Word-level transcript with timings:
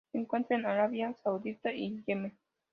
Se 0.11 0.17
encuentra 0.17 0.57
en 0.57 0.65
Arabia 0.65 1.13
Saudita 1.23 1.71
y 1.71 2.03
Yemen. 2.07 2.35